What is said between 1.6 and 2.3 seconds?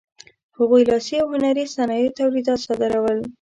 صنایعو